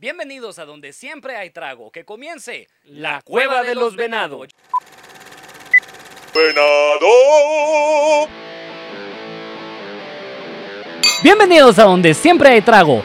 [0.00, 1.90] Bienvenidos a donde siempre hay trago.
[1.90, 4.48] Que comience La Cueva de los Venados.
[6.34, 7.06] Venado.
[11.22, 13.02] Bienvenidos a donde siempre hay trago.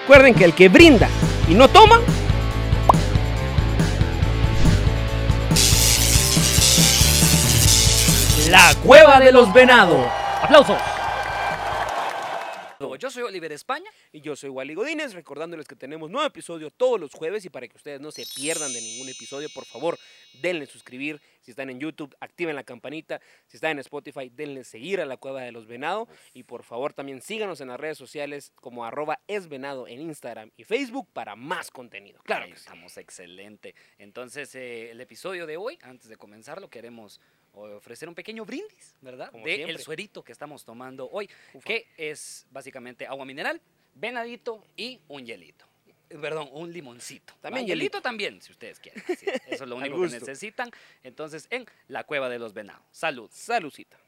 [0.00, 1.06] Recuerden que el que brinda
[1.50, 2.00] y no toma,
[8.48, 10.06] La Cueva de los Venados.
[10.40, 10.78] Aplausos.
[12.96, 13.90] Yo soy Oliver España.
[14.12, 17.66] y yo soy Wally Godínez, recordándoles que tenemos nuevo episodio todos los jueves y para
[17.68, 19.98] que ustedes no se pierdan de ningún episodio, por favor,
[20.40, 21.20] denle suscribir.
[21.42, 23.20] Si están en YouTube, activen la campanita.
[23.46, 26.08] Si están en Spotify, denle seguir a la Cueva de los Venados.
[26.32, 30.64] Y por favor, también síganos en las redes sociales como arroba esvenado en Instagram y
[30.64, 32.22] Facebook para más contenido.
[32.22, 32.62] Claro Ahí que sí.
[32.62, 33.74] estamos, excelente.
[33.98, 37.20] Entonces, eh, el episodio de hoy, antes de comenzarlo, queremos
[37.54, 39.30] ofrecer un pequeño brindis, ¿verdad?
[39.30, 39.74] Como de siempre.
[39.74, 41.66] el suerito que estamos tomando hoy, Ufa.
[41.66, 43.60] que es básicamente agua mineral,
[43.94, 45.66] venadito y un hielito.
[46.20, 47.34] Perdón, un limoncito.
[47.40, 48.02] También hielito.
[48.02, 49.02] también, si ustedes quieren.
[49.46, 50.70] Eso es lo único que necesitan.
[51.02, 52.84] Entonces, en la cueva de los venados.
[52.90, 53.30] Salud.
[53.32, 53.98] Saludcita.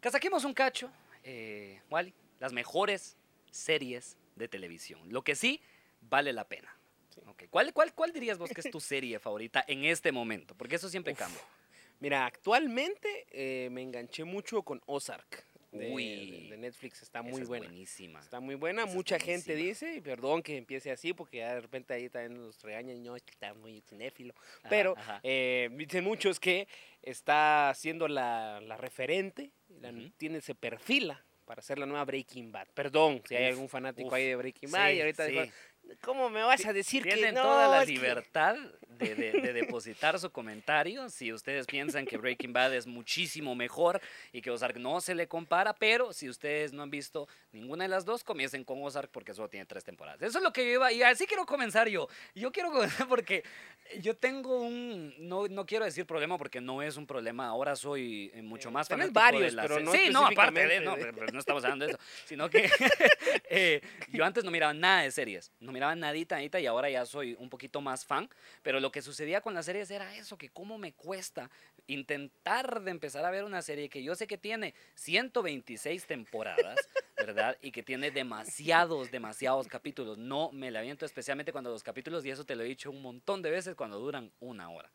[0.00, 0.88] Casaquemos un cacho,
[1.24, 3.16] eh, Wally, las mejores
[3.50, 5.00] series de televisión.
[5.10, 5.60] Lo que sí
[6.00, 6.72] vale la pena.
[7.26, 10.54] Ok, ¿Cuál, cuál, ¿Cuál dirías vos que es tu serie favorita en este momento?
[10.54, 11.40] Porque eso siempre Uf, cambia.
[12.00, 15.44] Mira, actualmente eh, me enganché mucho con Ozark.
[15.72, 17.66] De, Uy, de Netflix, está muy es buena.
[17.66, 18.20] buenísima.
[18.20, 21.60] Está muy buena, Esa mucha gente dice, y perdón que empiece así, porque ya de
[21.60, 24.32] repente ahí también nos regañan, no, es que está muy cinéfilo.
[24.38, 25.20] Ajá, Pero ajá.
[25.22, 26.66] eh, dicen muchos que
[27.02, 29.50] está siendo la, la referente,
[29.80, 32.68] la- tiene, se perfila para ser la nueva Breaking Bad.
[32.72, 35.32] Perdón si hay algún fanático uf, ahí de Breaking Bad y ahorita sí.
[35.32, 35.44] dijo,
[36.00, 37.42] ¿cómo me vas a decir que Tienen no?
[37.42, 38.56] toda la Es que-" libertad
[38.98, 41.08] de, de- de depositar su comentario.
[41.08, 44.00] Si ustedes piensan que Breaking Bad es muchísimo mejor
[44.32, 47.88] y que Ozark no se le compara, pero si ustedes no han visto ninguna de
[47.88, 50.22] las dos, comiencen con Ozark porque solo tiene tres temporadas.
[50.22, 52.08] Eso es lo que yo iba, y así quiero comenzar yo.
[52.34, 53.42] Yo quiero comenzar porque
[54.00, 58.30] yo tengo un, no, no quiero decir problema porque no es un problema, ahora soy
[58.34, 60.96] eh, mucho Eh, más fanático varios, de la pero no Sí, no, aparte de, no,
[60.96, 62.68] de- pero- pero no estamos hablando de eso, sino que
[63.50, 63.80] eh,
[64.12, 67.36] yo antes no miraba nada de series, no miraba nadita, nadita, y ahora ya soy
[67.38, 68.28] un poquito más fan,
[68.62, 71.50] pero lo que sucedía con las series era eso, que cómo me cuesta
[71.86, 76.76] intentar de empezar a ver una serie que yo sé que tiene 126 temporadas,
[77.16, 77.56] ¿verdad?
[77.62, 80.18] Y que tiene demasiados, demasiados capítulos.
[80.18, 83.02] No me la aviento, especialmente cuando los capítulos, y eso te lo he dicho un
[83.02, 84.90] montón de veces, cuando duran una hora.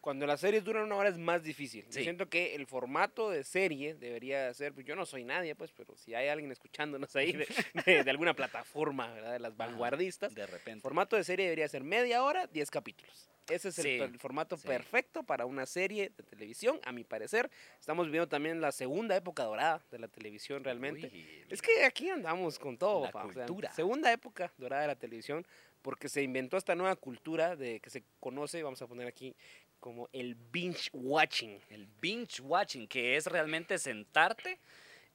[0.00, 1.84] Cuando las series duran una hora es más difícil.
[1.90, 5.72] Yo siento que el formato de serie debería ser, pues yo no soy nadie, pues,
[5.72, 7.46] pero si hay alguien escuchándonos ahí de,
[7.86, 9.32] de- de alguna plataforma, ¿verdad?
[9.32, 10.80] De las vanguardistas, De el repente.
[10.80, 13.28] formato de serie debería ser media hora, 10 capítulos.
[13.48, 14.66] Ese es el, Sí, el formato sí.
[14.66, 17.50] perfecto para una serie de televisión, a mi parecer.
[17.80, 21.10] Estamos viviendo también la segunda época dorada de la televisión realmente.
[21.12, 23.72] Uy, Es que aquí andamos con todo, La papá, o sea, cultura.
[23.74, 25.44] segunda época dorada de la televisión,
[25.82, 29.34] porque se inventó esta nueva cultura de que se conoce, vamos a poner aquí,
[29.80, 31.58] como el binge watching.
[31.70, 34.58] El binge watching, que es realmente sentarte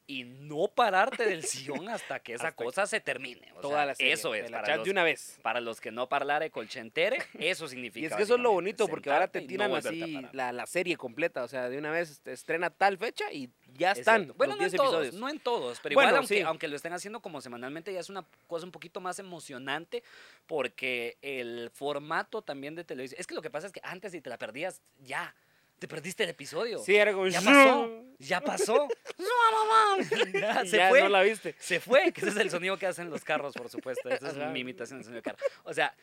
[0.08, 3.52] y no pararte del sillón hasta que esa Hasta cosa se termine.
[3.56, 4.14] O Toda sea, la serie.
[4.14, 4.52] Eso es.
[4.52, 5.40] Para los, de una vez.
[5.42, 8.04] para los que no parlare colchentere, eso significa.
[8.04, 10.66] Y es que eso es lo bonito, porque ahora te no tiran así la, la
[10.66, 11.44] serie completa.
[11.44, 14.38] O sea, de una vez te estrena tal fecha y ya Es están cierto.
[14.38, 16.42] Bueno, los no en 10 todos, no en todos, pero Bueno, igual aunque, sí.
[16.42, 20.04] aunque lo estén haciendo como semanalmente ya es una cosa un poquito más emocionante
[20.46, 24.22] porque el formato también de televisión, es que lo que pasa es que antes si
[24.22, 25.36] te la perdías, ya,
[25.80, 26.80] te perdiste el episodio.
[26.80, 27.28] Sí, era como...
[27.28, 27.90] Ya pasó,
[28.20, 28.88] ya pasó.
[30.34, 31.02] ya, se ya fue.
[31.02, 31.56] no la viste.
[31.60, 34.10] Se fue, que ese es el sonido que hacen los carros, por supuesto.
[34.10, 35.38] Esa es mi imitación del sonido de carro.
[35.64, 35.96] O sea,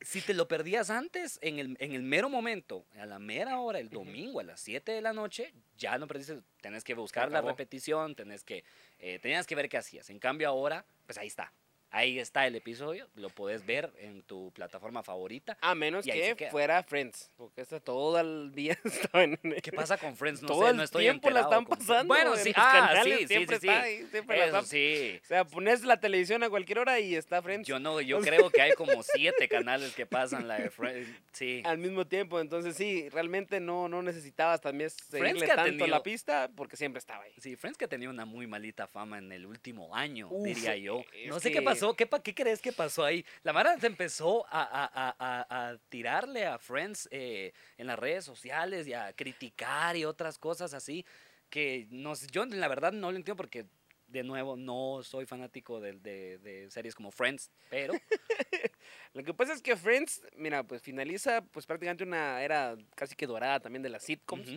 [0.00, 3.78] si te lo perdías antes, en el, en el mero momento, a la mera hora,
[3.78, 7.42] el domingo, a las 7 de la noche, ya no perdiste, tenés que buscar la
[7.42, 8.64] repetición, tenés que,
[8.98, 10.08] eh, tenías que ver qué hacías.
[10.10, 11.52] En cambio ahora, pues ahí está.
[11.92, 15.58] Ahí está el episodio, lo puedes ver en tu plataforma favorita.
[15.60, 19.36] A menos que fuera Friends, porque esta todo el día estaba en...
[19.60, 20.40] ¿Qué pasa con Friends?
[20.42, 22.14] No todo sé, el no estoy tiempo la están con pasando.
[22.14, 23.86] Bueno, en sí, ah, canales, sí, sí, siempre sí, está sí.
[23.88, 25.20] ahí, siempre la Eso están- sí.
[25.20, 28.50] O sea, pones la televisión a cualquier hora y está Friends Yo no, yo creo
[28.50, 31.08] que hay como siete canales que pasan la de Friends.
[31.32, 31.62] Sí.
[31.64, 32.38] al mismo tiempo.
[32.38, 36.76] Entonces, sí, realmente no, no necesitabas también seguirle que ha tanto tenido- la pista porque
[36.76, 37.32] siempre estaba ahí.
[37.40, 41.02] Sí, Friends que tenía una muy malita fama en el último año, Uf, diría yo.
[41.26, 43.24] No sé qué que- pasó, ¿qué, qué crees que pasó ahí?
[43.42, 48.24] La Mara se empezó a, a- a- a- tirarle a Friends eh, en las redes
[48.24, 51.04] sociales y a criticar y otras cosas así,
[51.48, 53.64] que no, sé, yo la verdad no lo entiendo porque,
[54.08, 57.94] de nuevo, no soy fanático de, de- de series como Friends, pero
[59.12, 63.26] Lo que pasa es que Friends, mira, pues finaliza pues prácticamente una era casi que
[63.26, 64.50] dorada también de las sitcoms,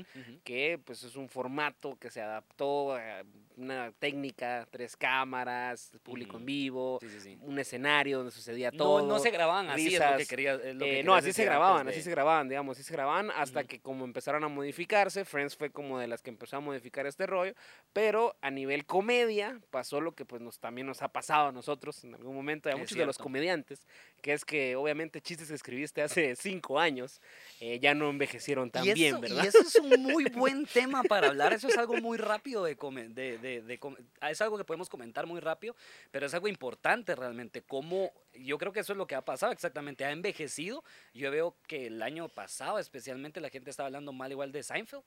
[0.44, 3.24] que pues es un formato que se adaptó a
[3.58, 6.46] una técnica, tres cámaras, público en Ujú.
[6.46, 7.38] vivo, Sí, sí, sí.
[7.42, 9.08] un escenario donde sucedía No, todo.
[9.08, 10.28] no se grababan así, es lo que risas.
[10.28, 10.54] quería.
[10.56, 12.94] es lo que Eh, querías no, así se grababan, así se grababan, digamos, así se
[12.94, 16.60] grababan hasta que como empezaron a modificarse, Friends fue como de las que empezó a
[16.60, 17.54] modificar este rollo,
[17.92, 22.04] pero a nivel comedia pasó lo que pues nos también nos ha pasado a nosotros
[22.04, 23.86] en algún momento, a muchos de los comediantes,
[24.24, 27.22] que es que obviamente chistes que escribiste hace cinco años
[27.60, 29.44] eh, ya no envejecieron tan eso, bien, ¿verdad?
[29.44, 31.52] Y eso es un muy buen tema para hablar.
[31.54, 33.80] Eso es algo muy rápido de, come- de, de-
[34.22, 35.76] Es algo que podemos comentar muy rápido,
[36.10, 37.62] pero es algo importante realmente.
[37.62, 40.06] Como yo creo que eso es lo que ha pasado exactamente.
[40.06, 40.84] Ha envejecido.
[41.14, 45.04] Yo veo que el año pasado, especialmente, la gente estaba hablando mal igual de Seinfeld.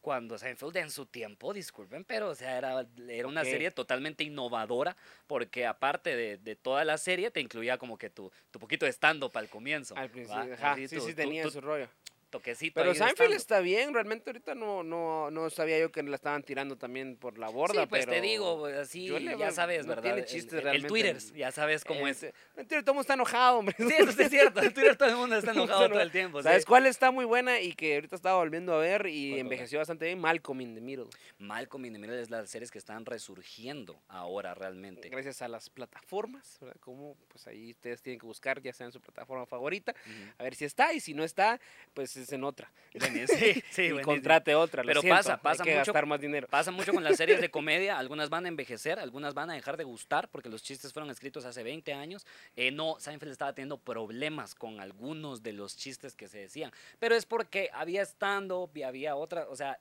[0.00, 4.96] Cuando Seinfeld en su tiempo, disculpen, pero o sea, era, era una serie totalmente innovadora,
[5.26, 8.92] porque aparte de, de toda la serie, te incluía como que tu, tu poquito de
[8.92, 9.94] stand-up al comienzo.
[9.96, 11.88] Al principio, ajá, sí, sí tenía su rollo.
[12.30, 16.14] Toquecito Pero ahí Seinfeld está bien, realmente ahorita no, no, no sabía yo que la
[16.16, 19.50] estaban tirando también por la borda, Sí, pues te pero digo, pues, así le ya
[19.50, 20.02] sabes, no ¿verdad?
[20.02, 22.22] tiene El- chistes el, el realmente Twitter, ya sabes cómo es.
[22.22, 22.32] Este,
[22.66, 23.74] todo el mundo está enojado, hombre.
[23.78, 24.62] Sí, eso sí es cierto.
[24.62, 26.42] En Twitter todo el mundo está enojado todo el tiempo.
[26.42, 26.66] ¿Sabes sí.
[26.66, 30.06] cuál está muy buena y que ahorita estaba volviendo a ver y ¿Cuál, envejeció bastante
[30.06, 30.18] bien?
[30.20, 31.08] Malcolm in the Middle.
[31.38, 35.08] Malcolm in the Middle es las series que están resurgiendo ahora realmente.
[35.08, 36.76] Gracias a las plataformas, ¿verdad?
[36.80, 39.94] Como pues ahí ustedes tienen que buscar ya sea en su plataforma favorita,
[40.38, 41.60] a ver si está y si no está,
[41.94, 42.70] pues es en otra.
[43.26, 44.82] Sí, sí, y contrate otra.
[44.82, 46.48] lo Pero siento, pasa, hay pasa que mucho- gastar más dinero.
[46.48, 49.76] Pasa mucho con las series de comedia, algunas van a envejecer, algunas van a dejar
[49.76, 52.26] de gustar porque los chistes fueron escritos hace 20 años.
[52.56, 57.14] Eh, no, Seinfeld estaba teniendo problemas con algunos de los chistes que se decían, pero
[57.14, 59.78] es porque había stand-up y había otra, o sea,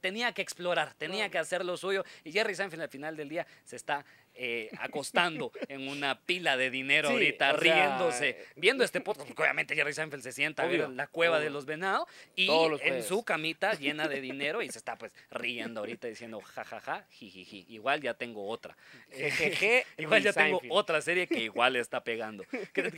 [0.00, 3.46] tenía que explorar, tenía que hacer lo suyo y Jerry Seinfeld al final del día
[3.64, 4.04] se está
[4.40, 9.26] eh, acostando en una pila de dinero Sí, ahorita, sea, riéndose, eh, viendo este podcast,
[9.28, 12.06] porque obviamente Jerry Seinfeld se sienta a ver Obvio, la cueva de los venados
[12.36, 16.40] y los en su camita llena de dinero y se está pues riendo ahorita diciendo
[16.40, 17.66] jajaja, jijiji.
[17.68, 18.76] Igual ya tengo otra.
[19.10, 22.44] Jejeje, Igual ya tengo otra serie que igual está pegando.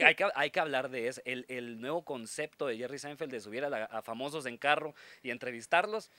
[0.05, 1.23] Hay, que, hay que hablar de eso.
[1.25, 4.95] El, el nuevo concepto de Jerry Seinfeld de subir a, la- a famosos en carro
[5.23, 6.11] y entrevistarlos.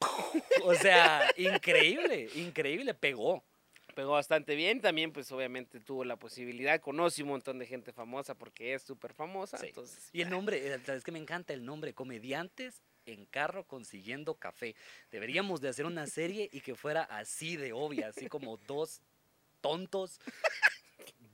[0.64, 3.44] O sea, increíble, increíble, pegó.
[3.92, 4.80] Pegó bastante bien.
[4.80, 9.12] También, pues, obviamente tuvo la posibilidad, conoce un montón de gente famosa porque es súper
[9.14, 9.58] famosa.
[9.58, 9.66] Sí.
[9.68, 14.34] Entonces, Y el nombre, eh, es que me encanta el nombre, Comediantes en carro consiguiendo
[14.34, 14.74] café.
[15.10, 19.00] Deberíamos de hacer una serie y que fuera así de obvia, así como dos
[19.60, 20.20] tontos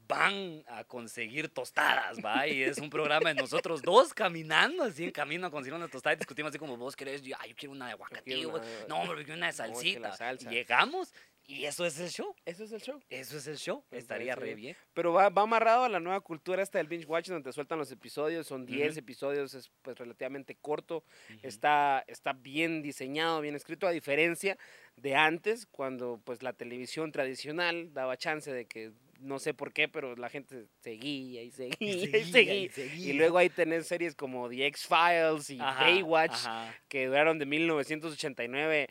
[0.06, 2.46] van a conseguir tostadas, ¿va?
[2.48, 6.14] Y es un programa de nosotros dos caminando así en camino a conseguir una tostada
[6.14, 8.58] y discutimos así como vos querés, yo, "Ay, yo quiero una de aguacatillo,
[8.88, 10.16] no, hombre, yo quiero una de No, es que salsita.
[10.16, 10.50] salsa.
[10.50, 11.12] Llegamos
[11.50, 13.00] y eso es el show, eso es el show.
[13.08, 14.76] eso es el show, Me estaría re bien.
[14.92, 17.78] Pero va, va amarrado a la nueva cultura esta del binge watching donde te sueltan
[17.78, 18.98] los episodios, son 10 Ujú.
[19.00, 21.02] episodios, es pues relativamente corto,
[21.42, 24.58] está, está bien diseñado, bien escrito, a diferencia
[24.96, 29.88] de antes, cuando pues la televisión tradicional daba chance de que, no sé por qué,
[29.88, 33.10] pero la gente seguía y seguía y seguía, seguía.
[33.10, 36.74] y luego ahí tenés series como The X-Files y Ajá, Baywatch, ajá.
[36.88, 38.88] que duraron de 1989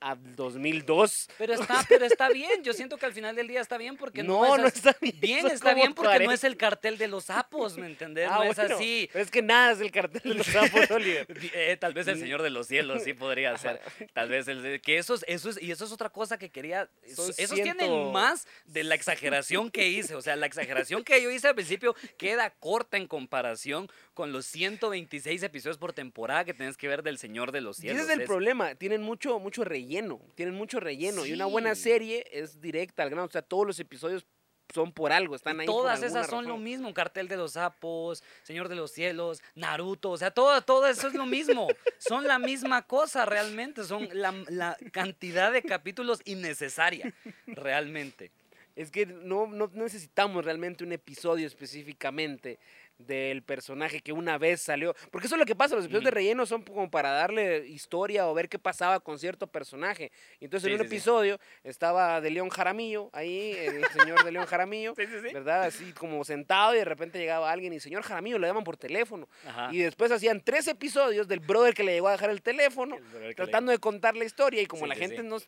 [0.00, 1.28] a 2002.
[1.38, 2.62] Pero está, pero está bien.
[2.62, 4.96] Yo siento que al final del día está bien porque no, No, es no está
[5.00, 5.20] bien.
[5.20, 5.46] bien.
[5.46, 6.34] está bien porque no 40.
[6.34, 8.28] es el cartel de los sapos, ¿me entendés?
[8.30, 9.08] Ah, no es así.
[9.14, 11.26] es que nada es el cartel de los sapos, Oliver.
[11.54, 13.80] Eh, tal vez el Señor de los Cielos sí podría ser.
[14.14, 16.88] Tal vez el que eso es, eso es, y eso es otra cosa que quería.
[17.14, 20.14] Son Esos ciento- tienen más de la exageración que hice.
[20.14, 24.46] O sea, la exageración que yo hice al principio queda corta en comparación con los
[24.46, 28.02] 126 episodios por temporada que tienes que ver del Señor de los Y Cielos.
[28.02, 31.24] ese es el Es- problema, tienen mucho, mucho relleno, tienen mucho relleno.
[31.24, 34.26] Y una buena serie es directa al grano, o sea, todos los episodios
[34.74, 35.66] son por algo, están ahí.
[35.68, 40.10] por Todas esas son lo mismo, Cartel de los Sapos, Señor de los Cielos, Naruto,
[40.10, 41.68] o sea, todo, todo eso es lo mismo.
[41.98, 47.14] Son la misma cosa realmente, son la, la cantidad de capítulos innecesaria,
[47.46, 48.32] realmente.
[48.74, 52.58] Es que no, no necesitamos realmente un episodio específicamente
[52.98, 54.94] del personaje que una vez salió.
[55.10, 58.26] Porque eso es lo que pasa, los episodios de relleno son como para darle historia
[58.28, 60.10] o ver qué pasaba con cierto personaje.
[60.40, 60.96] Y entonces Sí, en un sí, sí.
[60.96, 64.94] episodio estaba de León Jaramillo, ahí, el señor de León Jaramillo,
[65.32, 65.62] ¿verdad?
[65.64, 69.28] Así como sentado y de repente llegaba alguien y señor Jaramillo, le llaman por teléfono.
[69.46, 69.68] Ajá.
[69.72, 73.34] Y después hacían tres episodios del brother que le llegó a dejar el teléfono, El
[73.34, 75.38] tratando de contar la historia y como la gente no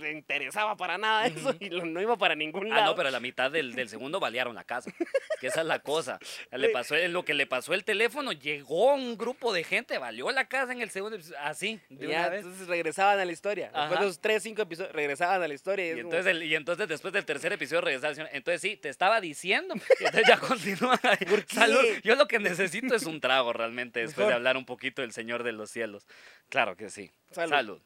[0.00, 2.80] le interesaba para nada eso y no iba para ningún lado.
[2.82, 4.92] Ah, no, pero a la mitad del, del segundo balearon la casa.
[5.40, 6.18] Que esa es la cosa.
[6.52, 10.30] Le pasó, en lo que le pasó el teléfono, llegó un grupo de gente, valió
[10.30, 12.44] la casa en el segundo episodio, así, de Ya, una vez.
[12.44, 13.66] entonces regresaban a la historia.
[13.66, 14.00] Después Ajá.
[14.00, 15.84] de esos tres, cinco episodios, regresaban a la historia.
[15.84, 18.60] Y, Y es como- entonces, el- y entonces después del tercer episodio regresaba diciendo, entonces
[18.60, 19.74] sí, te estaba diciendo.
[20.00, 21.26] Entonces ya continúan ahí.
[21.28, 21.54] ¿Por qué?
[21.56, 21.84] Salud.
[22.04, 24.30] Yo lo que necesito es un trago realmente después Mejor.
[24.30, 26.06] de hablar un poquito del Señor de los Cielos.
[26.48, 27.10] Claro que sí.
[27.32, 27.50] Salud.
[27.50, 27.80] Salud.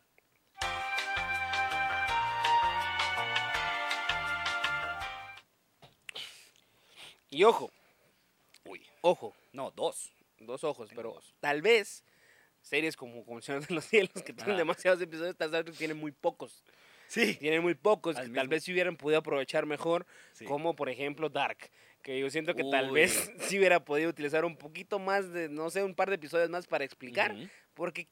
[7.30, 7.70] Y ojo.
[9.04, 10.10] Ojo, No, dos.
[10.40, 11.34] dos ojos, pero dos.
[11.40, 12.04] tal vez
[12.62, 16.12] series como Como Señor de los Cielos, que tienen demasiados episodios, tal vez tienen muy
[16.12, 16.64] pocos.
[17.06, 17.34] Sí.
[17.36, 20.46] Tienen muy pocos, Al que tal vez si hubieran podido aprovechar mejor, Sí.
[20.46, 21.70] como por ejemplo Dark,
[22.02, 25.68] que yo siento que tal vez si hubiera podido utilizar un poquito más de, no
[25.70, 27.36] sé, un par de episodios más para explicar,
[27.74, 28.08] porque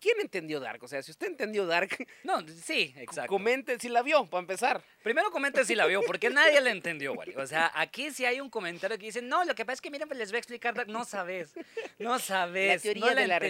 [0.00, 0.82] ¿quién entendió Dark?
[0.82, 1.90] O sea, si usted entendió Dark,
[2.22, 3.28] No, sí, exacto.
[3.28, 4.82] comente si la vio, para empezar.
[5.02, 7.34] Primero comente si la vio, porque nadie la entendió, güey.
[7.36, 9.90] O sea, aquí si hay un comentario que dice, no, lo que pasa es que
[9.90, 10.88] miren, pues les voy a explicar.
[10.88, 11.52] No sabes,
[11.98, 12.82] no sabes.
[12.82, 13.46] teoría no la de la entendiste.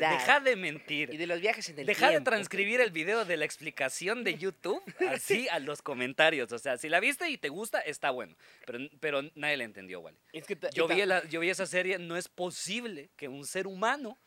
[0.00, 0.10] relatividad.
[0.10, 1.14] Deja de mentir.
[1.14, 4.36] Y de los viajes en el Deja de transcribir el video de la explicación de
[4.36, 6.50] YouTube así a los comentarios.
[6.52, 8.34] O sea, si la viste y te gusta, está bueno.
[8.66, 10.14] Pero, pero nadie la entendió, güey.
[10.32, 13.66] Es que Yo vi, la- yo vi esa serie, no es posible que un ser
[13.66, 14.18] humano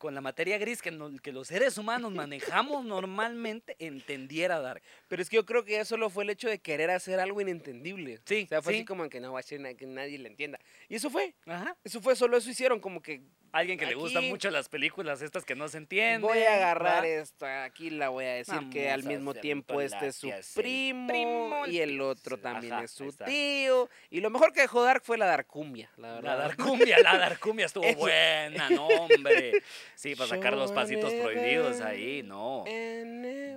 [0.00, 4.82] con la materia gris que, no- que los seres humanos manejamos normalmente entendiera Dark.
[5.08, 7.38] Pero es que yo creo que ya solo fue el hecho de querer hacer algo
[7.42, 8.18] inentendible.
[8.24, 8.78] Sí, O sea, fue sí.
[8.78, 10.58] así como que no va a ser que nadie le entienda.
[10.88, 11.34] Y eso fue.
[11.44, 11.76] Ajá.
[11.84, 13.20] Eso fue, solo eso hicieron, como que
[13.52, 16.20] Alguien que le gustan mucho las películas estas que no se entienden.
[16.20, 17.20] voy a agarrar ¿verdad?
[17.20, 21.78] esta, aquí la voy a decir que al mismo tiempo este es su primo, y
[21.78, 23.88] el otro también ajá, es su tío.
[24.10, 26.30] Y lo mejor que dejó Dark fue la Darkumbia, la verdad.
[26.30, 29.62] La Darkumbia, la Darkumbia estuvo buena, no, hombre.
[29.94, 32.64] Sí, para sacar los pasitos prohibidos ahí, no.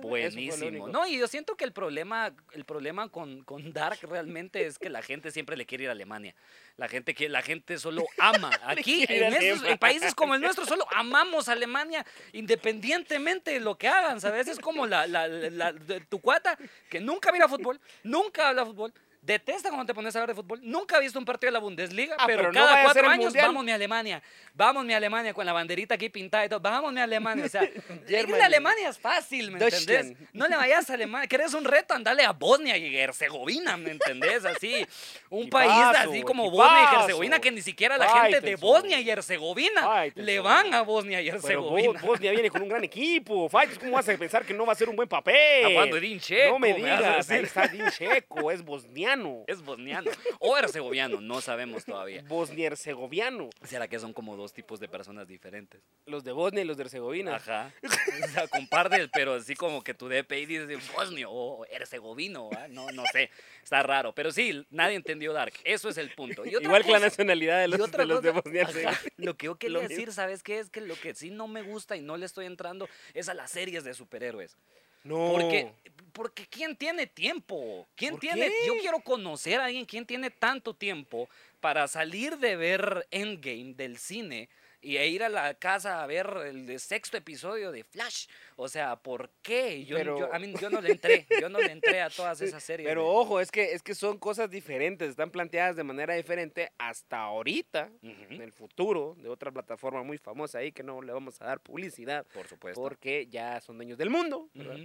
[0.02, 0.88] Buenísimo.
[0.88, 4.90] No, y yo siento que el problema, el problema con, con Dark realmente es que
[4.90, 6.34] la gente siempre le quiere ir a Alemania.
[6.76, 8.50] La gente que la gente solo ama.
[8.66, 13.76] Aquí, en, esos- en países como el nuestro, solo amamos a Alemania, independientemente de lo
[13.78, 14.48] que hagan, ¿sabes?
[14.48, 15.72] Es como la, la, la-
[16.08, 16.58] tu cuata
[16.90, 18.92] que nunca mira fútbol, nunca habla fútbol.
[19.24, 20.60] Detesta cuando te pones a hablar de fútbol.
[20.62, 23.64] Nunca ha visto un partido de la Bundesliga, Ah, pero, cada a cuatro años vamos
[23.64, 24.22] mi Alemania.
[24.52, 26.60] Vamos mi Alemania con la banderita aquí pintada y todo.
[26.60, 27.46] Vamos mi Alemania.
[27.46, 27.62] O sea,
[28.08, 30.12] ir a Alemania es fácil, ¿me entendés?
[30.34, 31.26] No le vayas a Alemania.
[31.26, 31.94] ¿Querés un reto?
[31.94, 34.44] Andale a Bosnia y Herzegovina, ¿me entendés?
[34.44, 34.86] Así,
[35.30, 36.62] un país así como equipazo.
[36.62, 38.56] Bosnia y Herzegovina que ni siquiera la gente de.
[38.56, 41.98] Bosnia y Herzegovina le van a Bosnia y Herzegovina.
[42.00, 43.48] Bo- Bosnia viene con un gran equipo.
[43.48, 45.90] Fights, ¿cómo vas a pensar que no va a ser un buen papel?
[45.90, 47.44] De Din Checo, No me me a digas, ahí decir.
[47.46, 49.13] está Din Checo, es bosniano.
[49.46, 52.22] Es bosniano o herzegoviano, no sabemos todavía.
[52.26, 53.50] Bosnia-herzegoviano.
[53.62, 55.80] ¿Será que son como dos tipos de personas diferentes?
[56.06, 57.36] Los de Bosnia y los de Herzegovina.
[57.36, 57.72] Ajá.
[57.82, 63.04] O sea, comparte, pero así como que tu DPI dice bosnio o herzegovino, no, no
[63.12, 63.30] sé.
[63.62, 64.12] Está raro.
[64.14, 65.52] Pero sí, nadie entendió Dark.
[65.64, 66.44] Eso es el punto.
[66.44, 69.00] Y otra Igual que la nacionalidad de los, de, los de cosa- Bosnia ajá.
[69.16, 70.58] Lo que yo quería Lo decir, ¿sabes qué?
[70.58, 73.34] Es que lo que sí no me gusta y no le estoy entrando es a
[73.34, 74.56] las series de superhéroes.
[75.04, 75.32] No.
[75.32, 75.70] Porque,
[76.14, 77.86] porque ¿quién tiene tiempo?
[77.94, 78.48] ¿Quién ¿Por tiene?
[78.48, 78.66] qué?
[78.66, 81.28] Yo quiero conocer a alguien quién tiene tanto tiempo
[81.60, 84.48] para salir de ver Endgame del cine
[84.80, 88.26] y e ir a la casa a ver el sexto episodio de Flash.
[88.56, 89.82] O sea, ¿por qué?
[89.86, 92.38] Yo, Pero- yo, a mí, yo no le entré, yo no le entré a todas
[92.42, 92.86] esas series.
[92.86, 96.70] Pero de- ojo, es que, es que son cosas diferentes, están planteadas de manera diferente
[96.76, 101.14] hasta ahorita, Ujú, en el futuro, de otra plataforma muy famosa ahí que no le
[101.14, 102.78] vamos a dar publicidad por supuesto.
[102.78, 104.76] porque ya son dueños del mundo, ¿verdad?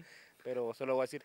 [0.49, 1.23] Pero solo voy a decir,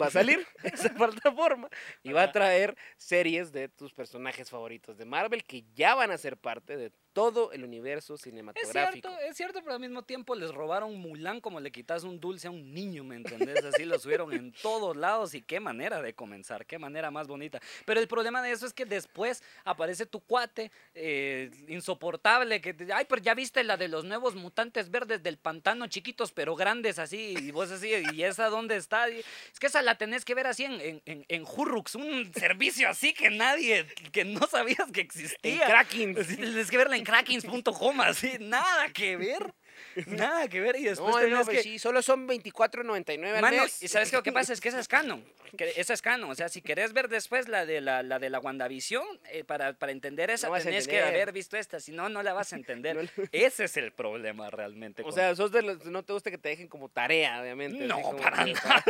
[0.00, 1.68] va a salir esa plataforma
[2.02, 6.18] y va a traer series de tus personajes favoritos de Marvel que ya van a
[6.18, 9.08] ser parte de todo el universo Es cinematográfico.
[9.08, 12.46] cierto, es cierto, pero al mismo tiempo les robaron Mulan como le quitas un dulce
[12.46, 13.64] a un niño, ¿me entendés?
[13.64, 17.58] Así lo subieron en todos lados y qué manera de comenzar, qué manera más bonita.
[17.84, 22.92] Pero el problema de eso es que después aparece tu cuate eh, insoportable que, te-
[22.92, 27.00] ay, pero ya viste la de los nuevos mutantes verdes del pantano, chiquitos pero grandes
[27.00, 29.10] así, y vos así, ¿y esa dónde está?
[29.10, 29.20] Y
[29.52, 32.88] es que esa la tenés que ver así en, en, en, en Hurrux, un servicio
[32.88, 35.66] así que nadie, que no sabías que En existía.
[35.66, 36.18] Kraken.
[36.18, 39.54] Así, Tienes que verla en krakens.com, así, nada que ver.
[40.06, 40.76] Nada que ver.
[40.76, 41.62] Y después No, no, pues que.
[41.62, 43.82] sí, solo son 24.99 al Mano, mes.
[43.82, 45.24] y sabes qué lo que pasa es que esa es canon.
[45.56, 46.30] Que esa es canon.
[46.30, 49.72] O sea, si querés ver después la de la, la de la WandaVision, eh, para,
[49.72, 51.80] para entender esa, No tenés que haber visto esta.
[51.80, 52.96] Si no, no la vas a entender.
[53.16, 55.02] No Ese es el problema realmente.
[55.02, 57.84] O con- sea, sos de los, no te gusta que te dejen como tarea, obviamente.
[57.86, 58.84] No, como para que nada.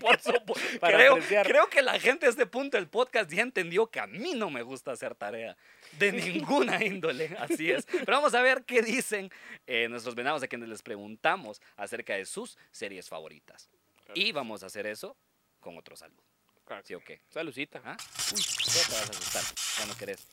[0.00, 0.78] Por supuesto.
[0.80, 1.46] Para creo, apreciar.
[1.46, 4.50] creo que la gente a este punto del podcast ya entendió que a mí no
[4.50, 5.56] me gusta hacer tarea.
[5.98, 7.36] De ninguna índole.
[7.38, 7.86] Así es.
[7.86, 9.30] Pero vamos a ver qué dicen
[9.66, 13.68] eh, nuestros venados a quienes les preguntamos acerca de sus series favoritas.
[14.14, 15.16] Y vamos a hacer eso
[15.60, 16.22] con otro saludo.
[16.64, 16.82] Claro.
[16.84, 17.20] ¿Sí o qué?
[17.28, 17.80] Saludcita.
[17.84, 17.96] ¿Ah?
[18.34, 19.42] Uy, ya te vas a asustar.
[19.78, 20.26] Ya no querés.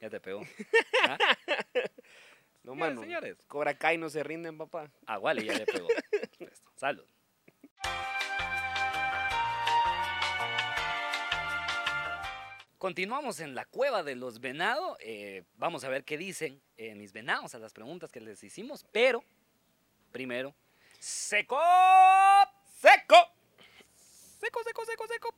[0.00, 0.42] Ya te pegó.
[1.04, 1.18] ¿Ah?
[2.64, 3.00] No, mano.
[3.00, 3.36] señores.
[3.46, 4.90] Cobra Kai no se rinden, papá.
[5.06, 5.88] Ah, Wally ya le pegó.
[6.76, 7.06] Salud.
[12.78, 14.96] Continuamos en la cueva de los venados.
[15.00, 18.86] Eh, vamos a ver qué dicen eh, mis venados a las preguntas que les hicimos.
[18.92, 19.24] Pero,
[20.12, 20.54] primero,
[21.00, 21.58] seco.
[22.80, 23.16] ¡Seco!
[24.40, 25.34] Seco, seco, seco, seco.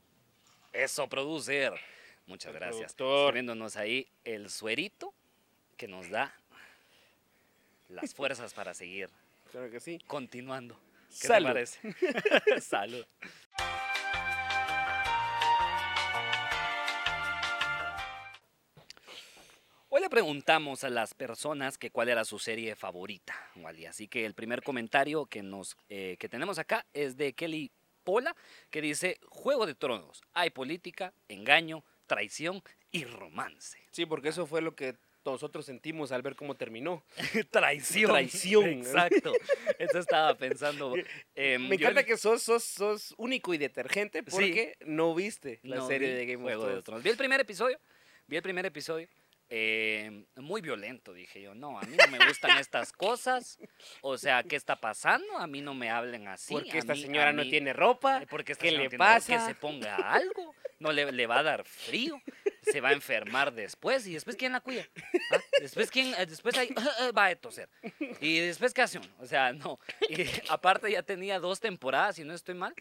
[0.71, 1.73] Eso, producer.
[2.27, 2.93] Muchas El gracias.
[2.93, 3.33] productor.
[3.33, 5.11] Viéndonos ahí el suerito
[5.77, 6.33] que nos da
[7.89, 9.09] las fuerzas para seguir
[9.51, 9.99] Claro que sí.
[10.05, 10.79] continuando.
[11.19, 11.47] ¿Qué Salud.
[11.47, 12.61] te parece?
[12.61, 13.05] Salud.
[20.11, 23.85] Preguntamos a las personas que cuál era su serie favorita, Wally.
[23.85, 27.71] Así que el primer comentario que, nos, eh, que tenemos acá es de Kelly
[28.03, 28.35] Pola,
[28.69, 33.77] que dice, Juego de Tronos, hay política, engaño, traición y romance.
[33.91, 37.05] Sí, porque eso fue lo que nosotros sentimos al ver cómo terminó.
[37.49, 38.11] traición.
[38.11, 38.67] Traición.
[38.67, 39.31] Exacto.
[39.79, 40.93] Eso estaba pensando.
[41.35, 44.25] em, Me yo encanta que sos, sos, sos único y detergente Sí.
[44.29, 47.01] porque no viste la no serie vi de Game Juego of Thrones.
[47.01, 47.79] Vi el primer episodio.
[48.27, 49.07] Vi el primer episodio.
[49.53, 51.53] Eh, muy violento, dije yo.
[51.53, 53.59] No, a mí no me gustan estas cosas.
[54.01, 55.37] O sea, ¿qué está pasando?
[55.37, 56.53] A mí no me hablen así.
[56.53, 58.23] porque a esta mí- señora a no tiene ropa.
[58.23, 59.33] eh, Porque esta ¿Qué le no tiene ropa, pasa?
[59.37, 60.55] Que se ponga algo.
[60.79, 62.19] No le, le va a dar frío.
[62.63, 64.07] Se va a enfermar después.
[64.07, 64.83] ¿Y después quién la cuida?
[65.31, 65.39] ¿Ah?
[65.59, 66.73] Después quién, eh, después ahí,
[67.15, 67.69] va a toser.
[68.21, 69.07] Y después qué hace uno?
[69.19, 69.79] O sea, no.
[70.09, 70.15] Y
[70.49, 72.73] aparte ya tenía dos temporadas, si no estoy mal.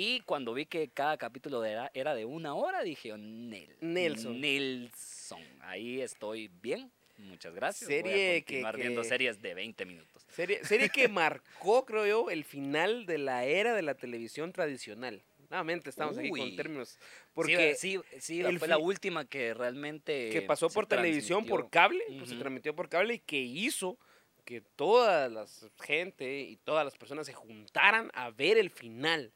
[0.00, 4.40] Y cuando vi que cada capítulo era, era de una hora, dije, Nel, Nelson.
[4.40, 5.42] Nelson.
[5.62, 6.92] Ahí estoy bien.
[7.16, 7.90] Muchas gracias.
[7.90, 10.24] Voy a Serie que- continuar viendo que- series de 20 minutos.
[10.28, 15.20] Serie, serie que marcó, creo yo, el final de la era de la televisión tradicional.
[15.50, 16.54] Nuevamente estamos aquí con Uy.
[16.54, 16.90] términos.
[16.90, 16.98] Sí,
[17.34, 22.04] Porque sí, sí, el fue la última que realmente que pasó por televisión, por cable,
[22.18, 23.98] pues se transmitió por cable y que hizo
[24.44, 25.44] que toda la
[25.82, 29.32] gente y todas las personas se juntaran a ver el final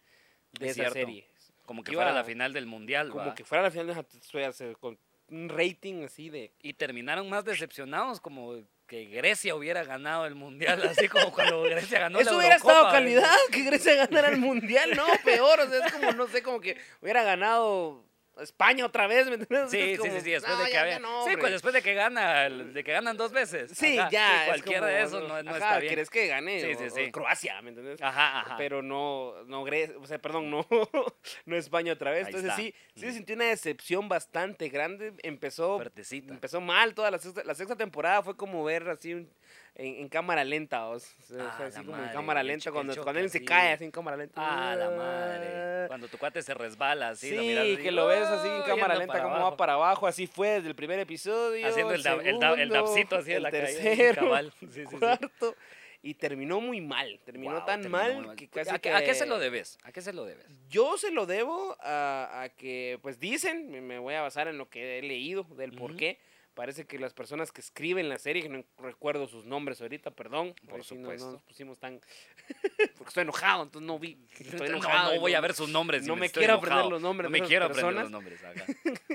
[0.59, 0.95] de Es esa cierto.
[0.95, 1.29] serie.
[1.65, 3.35] Como que Iba fuera la final del mundial, Como ¿va?
[3.35, 8.57] que fuera la final de con un rating así de Y terminaron más decepcionados, como
[8.87, 12.91] que Grecia hubiera ganado el mundial, así como cuando Grecia ganó Eso la hubiera estado
[12.91, 16.61] calidad, que Grecia ganara el mundial, no, peor, o sea, es como, no sé, como
[16.61, 18.05] que hubiera ganado
[18.41, 19.71] España otra vez, ¿me entiendes?
[19.71, 20.99] Sí, como, sí, sí, después no, de que había...
[20.99, 23.73] no, sí, pues después de que gana, de que ganan dos veces.
[23.77, 24.45] Sí, Ajá, ya.
[24.47, 25.91] cualquiera de como, esos no, no ajá, está bien.
[25.91, 26.61] ¿Querés que gane?
[26.61, 27.13] Sí, sí, o.
[27.13, 28.01] Croacia, ¿me entiendes?
[28.01, 28.57] Ajá, ajá.
[28.57, 30.67] Pero no, no Grecia, o sea, perdón, no,
[31.47, 32.27] no España otra vez.
[32.27, 32.57] Ahí Entonces está.
[32.63, 33.15] sí, sí Ujú.
[33.15, 35.13] sentí una decepción bastante grande.
[35.23, 36.33] Empezó, Fuertecita.
[36.33, 39.31] empezó mal toda la sexta, la sexta temporada, fue como ver así un-
[39.75, 41.13] en, en cámara lenta, o sea,
[41.59, 44.17] Ah, así como en cámara lenta, el cuando, cuando él se cae así en cámara
[44.17, 44.35] lenta.
[44.37, 45.89] Ah, la madre.
[45.89, 48.63] Cuando tu cuate se resbala así, Sí, lo miras así, que lo ves así en
[48.63, 51.67] cámara lenta como va para abajo, así fue desde el primer episodio.
[51.67, 53.67] Haciendo el, dab- el, dab- el segundo, dabcito así en la caída.
[53.67, 54.53] tercero, Cabal.
[54.61, 55.57] Sí, sí, cuarto,
[56.03, 58.95] y terminó muy mal, terminó tan terminó mal, que casi ¿A, qué- que...
[58.95, 59.79] a qué se lo debes?
[59.85, 60.47] ¿A qué se lo debes?
[60.69, 64.59] Yo se lo debo a, a que, pues dicen, me- me voy a basar en
[64.59, 65.99] lo que he leído del por Ujú.
[65.99, 66.19] qué.
[66.55, 70.55] Parece que las personas que escriben la serie, que no recuerdo sus nombres ahorita, perdón,
[70.69, 71.33] Por ahí sí no- no, supuesto.
[71.33, 71.99] nos pusimos tan...
[72.99, 74.19] porque estoy enojado, entonces no vi.
[74.39, 75.11] Estoy no, enojado.
[75.11, 76.07] no y voy a ver sus nombres.
[76.07, 76.73] no me quiero enojado.
[76.73, 78.45] aprender los nombres No me quiero aprender los nombres.
[78.45, 78.67] ajá.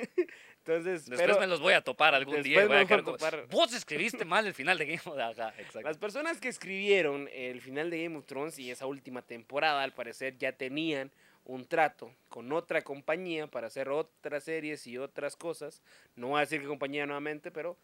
[0.68, 2.66] Entonces, Después pero me los voy a topar algún día.
[2.68, 3.48] voy a topar.
[3.50, 5.82] Vos escribiste mal el final de Game of exacto.
[5.82, 9.94] las personas que escribieron el final de Game of Thrones y esa última temporada, al
[9.94, 11.10] parecer ya tenían
[11.48, 15.82] un trato con otra compañía para hacer otras series y otras cosas.
[16.16, 17.78] No voy a decir qué compañía nuevamente, pero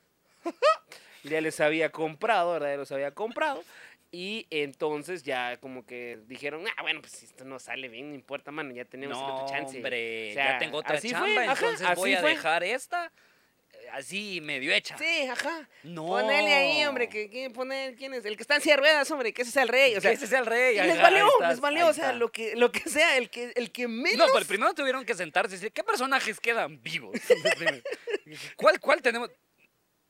[1.24, 2.72] ya les había comprado, ¿verdad?
[2.72, 3.64] Ya los había comprado.
[4.12, 8.16] Y entonces ya como que dijeron, ah, bueno, pues si esto no sale bien, no
[8.16, 9.78] importa, mano, ya tenemos no, otra chance.
[9.78, 12.30] hombre, O sea, ya tengo otra chamba, fue, ajá, entonces voy a fue.
[12.32, 13.12] dejar esta
[13.94, 14.98] así medio hecha.
[14.98, 15.70] Sí, ajá.
[15.84, 16.06] No.
[16.08, 18.26] Ponele ahí, hombre, que, que poner, ¿quién es?
[18.26, 19.96] El que está en silla de ruedas, hombre, que ese es el rey.
[19.96, 20.78] O sea, Que ese sea el rey.
[20.78, 22.18] y les valió, estás, les valió, o sea, está.
[22.18, 24.28] lo que, lo que sea, el que, el que menos...
[24.28, 27.16] No, pero primero tuvieron que sentarse y decir, ¿qué personajes quedan vivos?
[28.56, 29.30] ¿Cuál, ¿Cuál tenemos?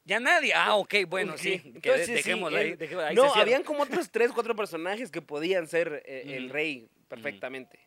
[0.06, 0.54] Ya nadie.
[0.54, 1.62] Ah, ok, bueno, sí.
[1.63, 2.72] entonces sí, dejémoslo ahí.
[2.72, 6.50] el- dejémoslo ahí, no, habían como otros tres, cuatro personajes que podían ser eh, el
[6.50, 7.80] rey perfectamente.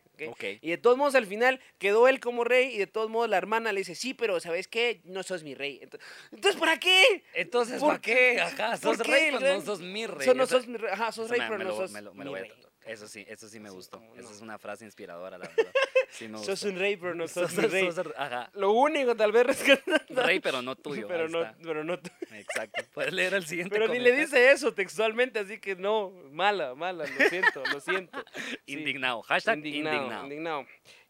[0.61, 3.37] Y de todos modos, al final quedó él como rey y de todos modos la
[3.37, 5.01] hermana le dice, sí, pero ¿sabes qué?
[5.03, 5.79] No sos mi rey.
[5.83, 5.99] Ento-
[6.31, 7.23] Entonces, ¿para qué?
[7.33, 8.41] Entonces, ¿Por ¿para qué?
[8.41, 10.25] Ajá, ¿Por sos qué rey, pero no sos mi rey.
[10.25, 10.65] So- no sos.
[10.91, 12.51] Ajá, sos rey, pero no sos mi rey.
[12.85, 13.99] Eso sí, eso sí me gustó.
[13.99, 14.35] como, Esa no.
[14.35, 15.71] es una frase inspiradora, la verdad.
[16.09, 17.91] Sí me Sos un rey, pero no sos, Sos- mi rey.
[17.91, 18.49] sos- ajá.
[18.53, 20.21] Lo único, tal vez, rescatando.
[20.23, 21.07] Rey, pero no tuyo.
[21.07, 21.93] pero, no, pero no
[22.31, 22.83] Exacto.
[22.93, 27.05] Puedes leer el siguiente Pero ni le dice eso textualmente, así que no, mala, mala,
[27.05, 28.17] lo siento, lo siento.
[28.65, 29.21] Sí, Indignado.
[29.23, 30.23] Hashtag indignado, indignado.
[30.23, 30.65] indignado.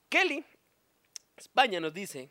[0.09, 0.43] Kelly,
[1.35, 2.29] España nos dice,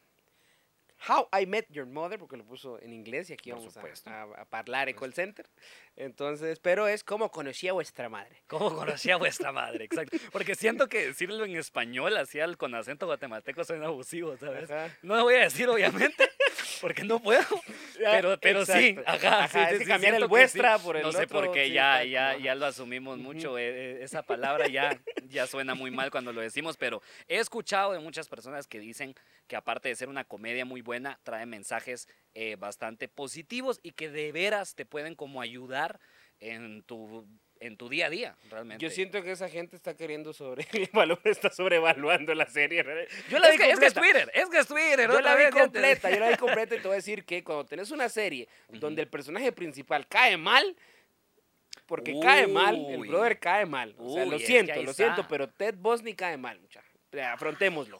[1.08, 3.80] How I Met Your Mother, porque lo puso en inglés y aquí Por vamos a,
[4.10, 5.46] a, a hablar en call center.
[5.94, 8.42] Entonces, pero es como conocí a vuestra madre.
[8.46, 9.84] ¿Cómo conocí a vuestra madre?
[9.84, 10.16] Exacto.
[10.32, 14.70] Porque siento que decirlo en español, así al- con acento guatemalteco, suena abusivo, ¿sabes?
[14.70, 14.94] Ajá.
[15.02, 16.28] No lo voy a decir, obviamente,
[16.80, 17.44] porque no puedo.
[17.98, 21.02] Pero, pero sí, ajá, Ajá, sí, es sí, que sí, cambiar el vuestra por el
[21.02, 23.56] No sé por qué, ya, ya, ya lo asumimos mucho.
[23.56, 27.92] eh, eh, esa palabra ya, ya suena muy mal cuando lo decimos, pero he escuchado
[27.92, 29.14] de muchas personas que dicen
[29.46, 34.10] que aparte de ser una comedia muy buena, trae mensajes eh, bastante positivos y que
[34.10, 36.00] de veras te pueden como ayudar
[36.40, 37.26] en tu,
[37.60, 38.82] en tu día a día, realmente.
[38.84, 40.66] Yo siento que esa gente está queriendo sobre
[41.24, 42.84] está sobrevaluando la serie.
[43.30, 44.24] Yo la es, vi que, es que es completa.
[44.24, 45.10] Twitter, es que es Twitter.
[45.10, 47.64] Yo la vi completa, yo la vi completa y te voy a decir que cuando
[47.64, 50.76] tenés una serie donde el personaje principal cae mal,
[51.86, 53.94] porque cae mal, el brother cae mal.
[53.98, 54.94] O sea, Uy, lo siento, lo está.
[55.04, 56.82] siento, pero Ted Bosney cae mal, mucha.
[57.32, 57.98] Afrontémoslo.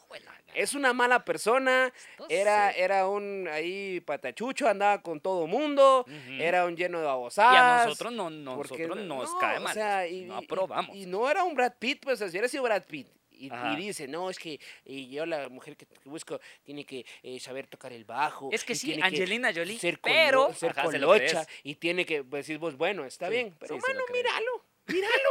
[0.55, 1.93] Es una mala persona,
[2.29, 6.05] era, era un ahí patachucho, andaba con todo mundo,
[6.39, 7.83] era un lleno de Y babosadas.
[7.83, 9.75] a nosotros no, porque nosotros nos no, cae o mal.
[9.75, 10.97] sea, y, no y- aprobamos.
[10.97, 13.09] Y, no era un Brad Pitt, pues, o si hubiera sido Brad Pitt.
[13.39, 17.05] Y, y dice, no, es que eh, yo la mujer que, que busco tiene que
[17.23, 18.49] eh, saber tocar el bajo.
[18.53, 21.47] Es que y sí, tiene que Angelina Jolie, ser, pero colo- ser ajá, se colocha
[21.63, 24.25] y tiene que pues, decir vos, bueno, está Sí, bien, pero sí, se crees.
[24.25, 25.31] míralo, míralo.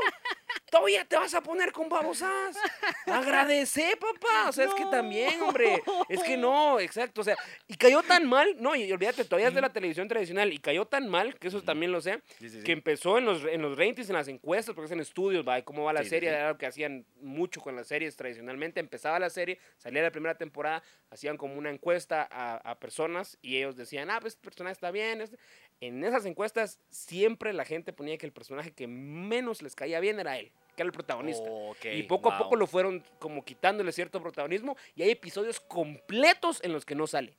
[0.71, 2.57] Todavía te vas a poner con babosadas.
[3.05, 4.49] Agradece, papá.
[4.49, 5.81] O sea, es que también, hombre.
[6.09, 7.21] Es que no, exacto.
[7.21, 7.37] O sea,
[7.67, 8.55] y cayó tan mal.
[8.59, 10.51] No, y olvídate, todavía es de la televisión tradicional.
[10.51, 12.63] Y cayó tan mal, que eso también lo sé, Sí, sí, sí.
[12.63, 15.61] que empezó en los, en los ratings, en las encuestas, porque es en estudios, va,
[15.61, 18.79] cómo va la serie, era lo que hacían mucho con las series tradicionalmente.
[18.79, 23.57] Empezaba la serie, salía la primera temporada, hacían como una encuesta a, a personas y
[23.57, 25.21] ellos decían, ah, pues este personaje está bien.
[25.21, 25.37] este".
[25.81, 30.19] En esas encuestas siempre la gente ponía que el personaje que menos les caía bien
[30.19, 31.49] era él, que era el protagonista.
[31.83, 36.73] Y poco a poco lo fueron como quitándole cierto protagonismo y hay episodios completos en
[36.73, 37.37] los que no sale.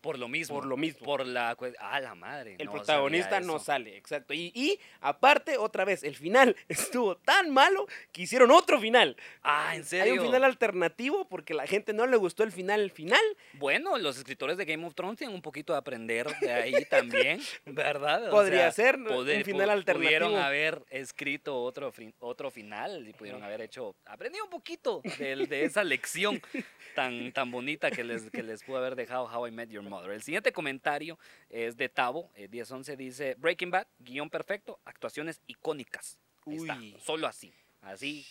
[0.00, 0.56] Por lo mismo.
[0.56, 1.04] Por lo mismo.
[1.04, 1.56] Por la...
[1.78, 2.56] Ah, la madre.
[2.58, 4.32] El no protagonista no sale, exacto.
[4.34, 9.16] Y, y aparte, otra vez, el final estuvo tan malo que hicieron otro final.
[9.42, 10.12] Ah, ¿en serio?
[10.14, 13.20] Hay un final alternativo porque la gente no le gustó el final, el final.
[13.54, 17.40] Bueno, los escritores de Game of Thrones tienen un poquito de aprender de ahí también,
[17.66, 18.28] ¿verdad?
[18.28, 20.18] O Podría sea, ser un poder- final pu- alternativo.
[20.20, 25.64] Pudieron haber escrito otro, otro final y pudieron haber hecho, aprendido un poquito del- de,
[25.64, 26.40] esa lección
[26.94, 30.12] tan, tan bonita que les, que les pudo haber dejado How I Met Your Mother.
[30.12, 31.18] El siguiente comentario
[31.50, 36.18] es de Tavo, eh, 1011, dice, Breaking Bad, guion perfecto, actuaciones icónicas.
[36.46, 36.96] Ahí está, Uy.
[37.04, 38.24] solo así, así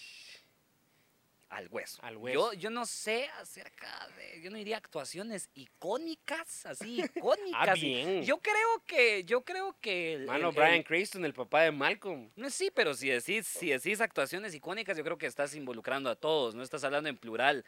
[1.50, 2.00] al hueso.
[2.04, 2.54] Al hueso.
[2.54, 7.50] Yo, yo no sé acerca de, yo no diría actuaciones icónicas, así icónicas.
[7.70, 8.24] Ah, bien.
[8.24, 11.72] Yo creo que, yo creo que el- Mano, el- Brian el- Cranston, el papá de
[11.72, 12.30] Malcolm.
[12.36, 16.16] no, sí, pero si decís, si decís actuaciones icónicas, yo creo que estás involucrando a
[16.16, 17.66] todos, no estás hablando en plural.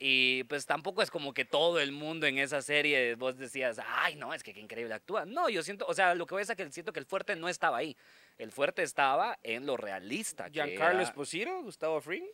[0.00, 4.14] Y pues tampoco es como que todo el mundo en esa serie vos decías, ay,
[4.14, 5.24] no, es que qué increíble actúa.
[5.24, 7.06] No, yo siento, o sea, lo que voy a decir es que siento que el
[7.06, 7.96] fuerte no estaba ahí.
[8.38, 10.48] El fuerte estaba en lo realista.
[10.50, 12.24] Giancarlo Esposito, Gustavo Fring.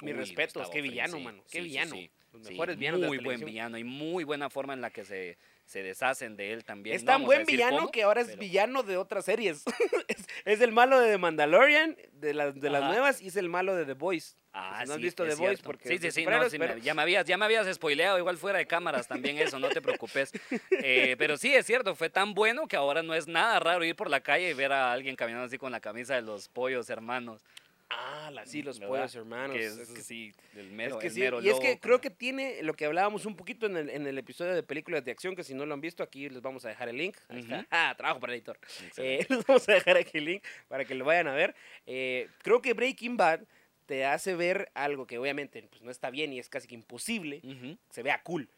[0.00, 1.42] Mis respetos, Gustavo qué Fring, villano, sí, mano.
[1.50, 1.94] Qué sí, villano.
[1.94, 2.10] sí.
[2.32, 5.04] Los mejores villanos de la Muy buen villano y muy buena forma en la que
[5.04, 6.94] se, se deshacen de él también.
[6.96, 9.64] Es No tan a buen villano cómo, que ahora es pero- villano de otras series.
[10.08, 12.92] es, es el malo de The Mandalorian, de las, de las Ajá.
[12.92, 14.36] nuevas, y es el malo de The Voice.
[14.60, 16.80] Ah, no has sí, visto es The Voice porque Sí, sí, sí, no, sí, me-
[16.80, 19.80] ya, me habías, ya me habías spoileado igual fuera de cámaras también eso, no te
[19.80, 20.32] preocupes.
[20.82, 23.94] Eh, pero sí, es cierto, fue tan bueno que ahora no es nada raro ir
[23.94, 26.88] por la calle y ver a alguien caminando así con la camisa de los pollos
[26.90, 27.44] hermanos.
[27.90, 28.94] Ah, la- sí, los ¿verdad?
[28.96, 29.56] pollos hermanos.
[29.56, 32.00] Que es, que- sí, el es mero, que el sí, mero y es que creo
[32.00, 35.10] que tiene lo que hablábamos un poquito en el, en el episodio de películas de
[35.12, 37.16] acción, que si no lo han visto, aquí les vamos a dejar el link.
[37.28, 37.64] Ahí está.
[37.70, 38.58] Ah, trabajo para el editor.
[38.98, 41.54] Eh, les vamos a dejar aquí el link para que lo vayan a ver.
[41.86, 43.40] Eh, creo que Breaking Bad
[43.88, 47.40] te hace ver algo que obviamente pues, no está bien y es casi que imposible,
[47.88, 48.48] se vea cool.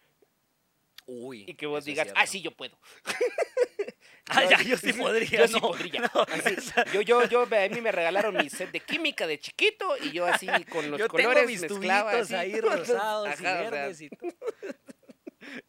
[1.07, 1.45] Uy.
[1.47, 2.77] Y que vos digas, ah, sí, yo puedo.
[4.33, 5.41] Ah, ya, yo sí podría.
[5.41, 5.61] Yo sí no.
[5.61, 6.05] podría.
[6.29, 6.55] Así,
[6.93, 10.25] yo, yo, yo, a mí me regalaron mi set de química de chiquito y yo
[10.25, 12.35] así con los yo colores tengo mis mezclaba tubitos así.
[12.37, 14.31] ahí rosados y Ajá, o sea, verdes y todo.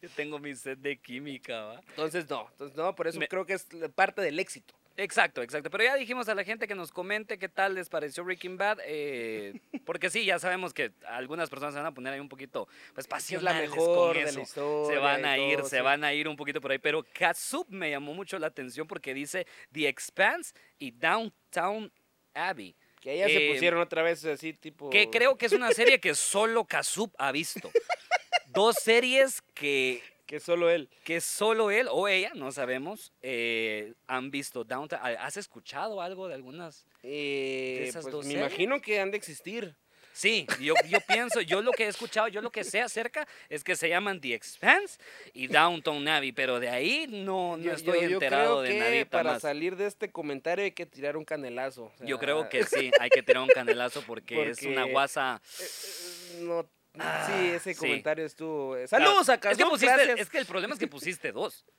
[0.00, 1.80] Yo tengo mi set de química, ¿va?
[1.88, 4.74] Entonces no, entonces no, por eso Me- creo que es parte del éxito.
[4.96, 5.70] Exacto, exacto.
[5.70, 8.78] Pero ya dijimos a la gente que nos comente qué tal les pareció Breaking Bad.
[8.84, 9.54] eh,
[9.86, 13.06] porque sí, ya sabemos que algunas personas se van a poner ahí un poquito pues,
[13.22, 14.38] Si es la pasionales mejor con de eso.
[14.38, 14.94] la historia.
[14.94, 15.82] se van a ir, todo, se sí.
[15.82, 16.78] van a ir un poquito por ahí.
[16.78, 21.90] Pero Katsup me llamó mucho la atención porque dice The Expanse y Downtown
[22.34, 22.74] Abbey.
[23.00, 24.88] Que ya se Eh, pusieron otra vez así tipo...
[24.90, 27.70] Que creo que es una serie que solo Katsup ha visto.
[28.46, 30.02] Dos series que
[30.32, 30.88] Que solo él.
[31.04, 34.98] que solo él o ella, no sabemos, eh, han visto Downtown.
[35.18, 36.86] ¿Has escuchado algo de algunas?
[37.02, 38.48] Eh, esas pues dos me series?
[38.48, 39.76] imagino que han de existir.
[40.14, 43.62] Sí, yo, yo pienso, yo lo que he escuchado, yo lo que sé acerca es
[43.62, 44.96] que se llaman The Expanse
[45.34, 48.68] y Downton Abbey, pero de ahí no, no Yo- estoy yo- yo enterado creo de
[48.70, 49.42] que nadita para más.
[49.42, 51.92] salir de este comentario hay que tirar un canelazo.
[52.00, 55.42] o Yo creo que sí, hay que tirar un canelazo porque, es una guasa.
[55.60, 56.66] eh, eh, no,
[56.98, 57.80] Ah, sí, ese sí.
[57.80, 58.76] comentario estuvo.
[58.86, 60.20] Saludos a Es que, Kazuk, pusiste, gracias.
[60.20, 61.64] es que el problema es que pusiste dos.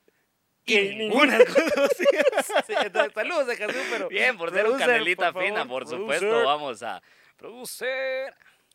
[0.66, 1.38] Y ninguna
[1.96, 4.08] Sí, entonces, saludos a Kazuk, pero.
[4.08, 6.46] Bien, por ser un canelita por fina, favor, por supuesto, producer.
[6.46, 7.02] vamos a
[7.36, 7.86] producir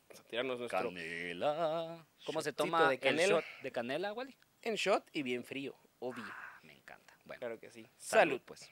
[0.08, 2.06] Vamos a tirarnos nuestro canela.
[2.25, 3.28] ¿Cómo se toma de el canela.
[3.36, 4.36] shot de canela, Wally?
[4.62, 6.23] en shot y bien frío, obvio.
[6.28, 7.13] Ah, me encanta.
[7.25, 7.82] Bueno, Claro que sí.
[7.97, 8.41] salud, Salud.
[8.45, 8.69] pues.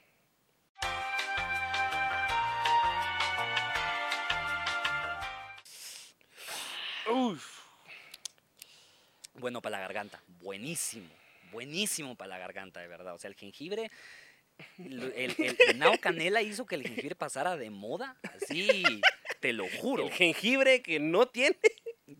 [7.10, 7.57] Uf.
[9.38, 11.08] Bueno para la garganta, buenísimo,
[11.52, 13.14] buenísimo para la garganta, de verdad.
[13.14, 13.90] O sea, el jengibre,
[14.78, 18.82] el, el, el venado canela hizo que el jengibre pasara de moda, así,
[19.40, 20.04] te lo juro.
[20.06, 21.56] El jengibre que no tiene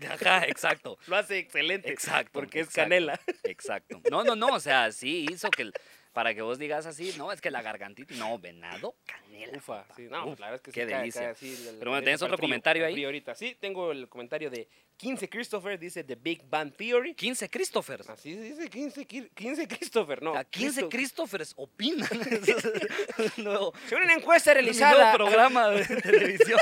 [0.09, 1.91] Ajá, exacto, lo hace excelente.
[1.91, 2.31] exacto.
[2.33, 3.19] Porque es canela.
[3.45, 4.01] Exacto.
[4.11, 5.73] No, no, no, o sea, sí hizo que, el-
[6.13, 9.57] para que vos digas así, no, es que la gargantita, no, venado canela.
[9.57, 11.31] Ufa, sí, no, uf, la verdad es que qué sí delicia.
[11.31, 13.03] el- Pero bueno, ¿tenés otro frío, comentario ahí?
[13.03, 13.35] ahorita.
[13.35, 17.15] Sí, tengo el comentario de 15 Christopher, dice The Big Bang Theory.
[17.15, 18.09] 15 Christophers.
[18.11, 20.35] Así se dice 15, Ki- 15 Christopher, no.
[20.37, 22.09] a 15 Christo- Christophers opinan.
[23.37, 26.59] nuevo, Según una encuesta realizada programa de televisión.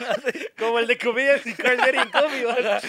[0.58, 2.82] como el de Comedians y Coffee, ¿verdad?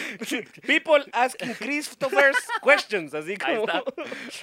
[0.66, 3.84] People asking Christophers questions, así Ahí como está.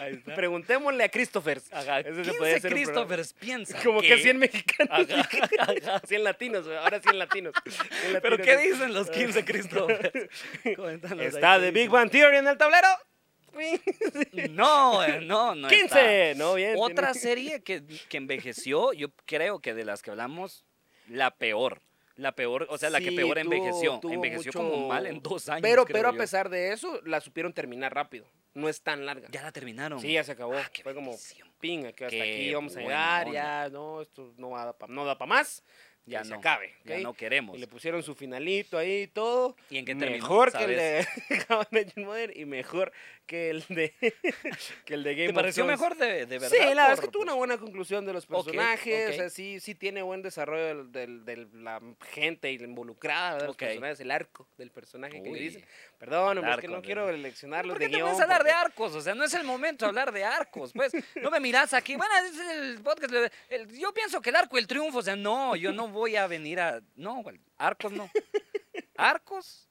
[0.04, 0.34] Ahí está.
[0.34, 1.70] preguntémosle a Christophers.
[1.72, 2.84] Ajá, Ese se 15 podría ser un programa.
[2.84, 6.00] Christophers piensan Como que 100 mexicanos, Ajá, ajá.
[6.06, 7.54] 100 latinos, ahora 100 latinos.
[7.66, 8.40] 100 ¿Pero latinos.
[8.62, 10.28] qué dicen los 15 Christophers?
[11.02, 11.90] Está The Big.
[11.90, 12.88] Bang Theory en el tablero.
[14.50, 15.68] No, eh, no, no.
[15.68, 15.98] está.
[16.00, 16.74] 15, no, bien.
[16.78, 20.64] Otra tiene- serie que, que envejeció, yo creo que de las que hablamos,
[21.08, 21.80] la peor.
[22.16, 23.98] La peor, o sea, la que peor tuvo- envejeció.
[24.00, 25.62] tuvo envejeció mucho- como mal en dos años.
[25.62, 26.18] Pero, creo pero a yo.
[26.18, 28.26] pesar de eso, la supieron terminar rápido.
[28.54, 29.28] No es tan larga.
[29.32, 30.00] Ya la terminaron.
[30.00, 30.54] Sí, ya se acabó.
[30.56, 31.16] Ah, qué Fue como,
[31.58, 33.34] pinga, que hasta Qué aquí vamos a llegar, onda.
[33.64, 35.64] ya, no, esto no, va no da para más.
[36.06, 36.38] Ya que se no.
[36.38, 36.74] acabe.
[36.84, 37.56] Ya no queremos.
[37.56, 39.56] Y le pusieron su finalito ahí y todo.
[39.70, 40.22] ¿Y en qué terminó?
[40.22, 41.06] Mejor que el de
[41.96, 42.92] Modern y mejor
[43.26, 43.94] que el de,
[44.84, 46.50] que el de Game ¿Te pareció mejor de, de verdad?
[46.50, 49.10] Sí, la verdad es que tuvo una buena conclusión de los personajes.
[49.10, 51.80] O sea, sí, sí tiene buen desarrollo del- del- de la
[52.12, 55.38] gente involucrada de los personajes, el arco del personaje que le Uy.
[55.38, 55.64] dicen.
[55.98, 58.08] Perdón, hombre, es que no quiero leccionarlos ¿Por qué de te guion.
[58.20, 58.94] a hablar de arcos?
[58.94, 60.72] O sea, no es el momento de hablar de arcos.
[60.74, 61.96] Pues no me miras aquí.
[61.96, 63.32] Bueno, es el podcast.
[63.48, 64.98] el- yo pienso que el arco, el triunfo.
[64.98, 66.82] O sea, no, yo no voy a venir a.
[66.96, 67.22] No,
[67.56, 68.10] arcos no.
[68.96, 69.70] Arcos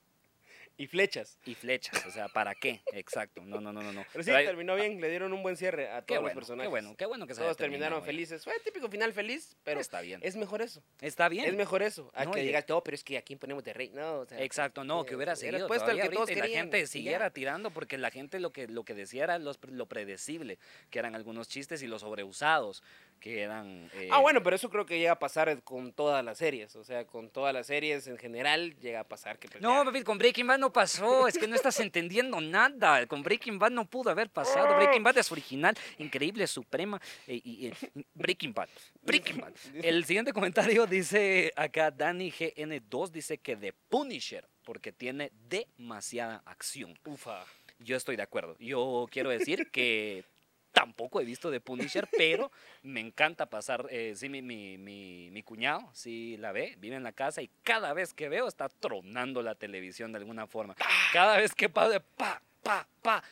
[0.75, 1.37] Y flechas.
[1.45, 2.03] y flechas.
[2.07, 2.81] O sea, ¿para qué?
[2.93, 3.43] Exacto.
[3.45, 3.93] No, no, no, no.
[3.93, 4.03] no.
[4.11, 6.35] Pero sí, Pero hay- terminó bien, le dieron un buen cierre a Qué todos bueno,
[6.35, 6.65] los personajes.
[6.65, 8.05] qué bueno, qué bueno que se Todos terminaron ya.
[8.05, 8.43] felices.
[8.43, 10.19] Fue el típico final feliz, pero está bien.
[10.23, 10.81] es mejor eso.
[10.99, 11.45] Está bien.
[11.45, 12.11] Es mejor eso.
[12.15, 13.91] A No, que digas, no, pero es que aquí ponemos de rey.
[13.93, 16.31] No, o sea, Exacto, no, eh, que hubiera hubiera seguido puesto el que todos ahorita
[16.31, 19.37] y la querían, gente siguiera tirando porque la gente lo que, lo que decía era
[19.39, 20.57] los, lo predecible,
[20.89, 22.81] que eran algunos chistes y los sobreusados,
[23.19, 23.89] que eran...
[23.93, 26.75] eh, Ah, bueno, pero eso creo que llega a pasar con todas las series.
[26.75, 29.47] O sea, con todas las series en general llega a pasar que.
[29.47, 33.05] pues, No, ya- con Breaking Bad no pasó, es que no estás entendiendo nada.
[33.05, 34.77] Con Breaking Bad no pudo haber pasado.
[34.77, 37.01] Breaking Bad es original, increíble, suprema.
[37.27, 37.73] eh, y, eh,
[38.13, 38.69] Breaking Bad,
[39.01, 39.51] Breaking Bad.
[39.83, 46.97] El siguiente comentario dice acá, Danny GN2 dice que The Punisher, porque tiene demasiada acción.
[47.05, 47.43] Ufa.
[47.79, 48.55] Yo estoy de acuerdo.
[48.59, 50.23] Yo quiero decir que
[50.73, 53.87] tampoco he visto The Punisher, pero me encanta pasar.
[53.89, 57.49] eh, sí, mi, mi, mi, mi cuñado, sí la ve, vive en la casa y
[57.63, 60.75] cada vez que veo está tronando la televisión de alguna forma.
[61.13, 63.23] Cada vez que pasa, pa, pa, pa,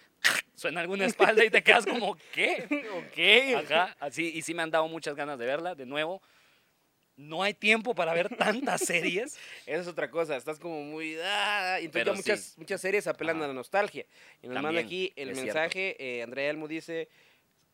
[0.55, 2.85] suena alguna espalda y te quedas como, ¿qué?
[2.93, 3.65] Ok.
[3.65, 5.75] Ajá, así, y sí me han dado muchas ganas de verla.
[5.75, 6.21] De nuevo,
[7.17, 9.37] no hay tiempo para ver tantas series.
[9.65, 11.17] Esa es otra cosa, estás como muy...
[11.23, 12.53] Ah, entonces ya muchas, sí.
[12.57, 13.45] muchas series apelan Ajá.
[13.45, 14.05] a la nostalgia.
[14.41, 17.09] Y nos manda También, aquí el mensaje, eh, Andrea Elmo dice,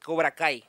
[0.04, 0.64] Cobra Kai.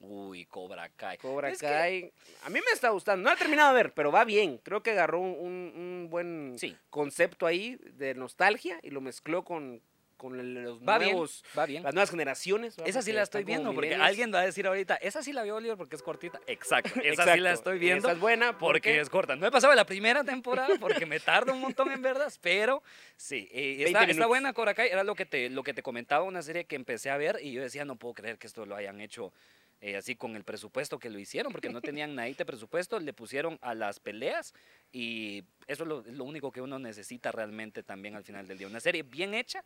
[0.00, 1.18] Uy, Cobra Kai.
[1.18, 2.12] Cobra Es Kai.
[2.44, 4.58] A mí me está gustando, no he terminado de ver, pero va bien.
[4.58, 6.76] Creo que agarró un, un- un buen Sí.
[6.90, 9.82] concepto ahí de nostalgia y lo mezcló con,
[10.18, 11.82] con los Va bien, nuevos, va bien.
[11.82, 12.76] las nuevas generaciones.
[12.76, 12.90] ¿verdad?
[12.90, 14.08] Esa sí la estoy viendo, porque millennials.
[14.10, 16.38] alguien va a decir ahorita, esa sí la vio Oliver porque es cortita.
[16.46, 19.36] Exacto, esa sí Exacto, la estoy viendo Esa es buena porque porque es corta.
[19.36, 22.82] No he pasado la primera temporada porque me tarda un montón en verdad, pero
[23.16, 25.82] sí, eh, 20 está, está buena Cobra Kai, era lo que, te, lo que te
[25.82, 28.66] comentaba, una serie que empecé a ver y yo decía, no puedo creer que esto
[28.66, 29.32] lo hayan hecho
[29.80, 33.12] eh, así con el presupuesto que lo hicieron, porque no tenían nada de presupuesto, le
[33.12, 34.52] pusieron a las peleas
[34.90, 38.58] y eso es lo, es lo único que uno necesita realmente también al final del
[38.58, 38.66] día.
[38.66, 39.62] Una serie bien hecha,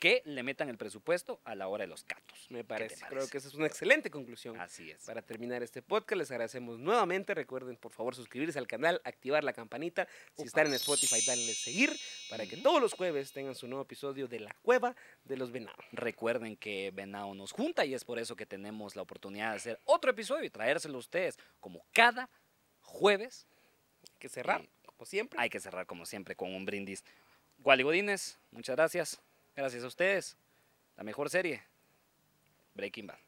[0.00, 2.46] que le metan el presupuesto a la hora de los catos.
[2.48, 3.06] Me ¿Qué te parece.
[3.06, 4.58] Creo que esa es una excelente conclusión.
[4.58, 5.04] Así es.
[5.04, 7.34] Para terminar este podcast, les agradecemos nuevamente.
[7.34, 10.08] Recuerden, por favor, suscribirse al canal, activar la campanita.
[10.36, 11.94] Si están en Spotify, denle seguir
[12.30, 15.84] para que todos los jueves tengan su nuevo episodio de La Cueva de los Venados.
[15.92, 19.80] Recuerden que Venado nos junta y es por eso que tenemos la oportunidad de hacer
[19.84, 22.30] otro episodio y traérselo a ustedes como cada
[22.80, 23.46] jueves.
[24.02, 25.38] Hay que cerrar, Eh, como siempre.
[25.38, 27.04] Hay que cerrar como siempre con un brindis.
[27.58, 29.20] Wally Godínez, muchas gracias.
[29.60, 30.38] Gracias a ustedes.
[30.96, 31.62] La mejor serie,
[32.74, 33.18] Breaking Bad.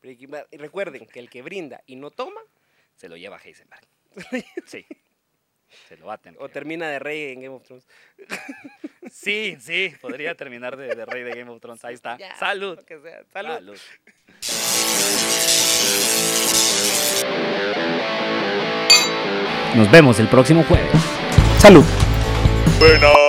[0.00, 0.46] Breaking Bad.
[0.50, 2.40] Y recuerden que el que brinda y no toma,
[2.96, 3.86] Se lo lleva Heisenberg.
[4.66, 4.86] Sí.
[5.88, 6.40] Se lo va a tener.
[6.40, 7.86] o termina de rey en Game of Thrones.
[9.10, 9.92] Sí, sí.
[10.00, 11.84] Podría terminar de, de rey de Game of Thrones.
[11.84, 12.16] Ahí está.
[12.16, 12.76] Ya, Salud.
[12.78, 13.24] lo que sea.
[13.30, 13.78] Salud.
[19.74, 20.90] Nos vemos el próximo jueves.
[21.58, 21.84] Salud.
[22.80, 23.22] Venado.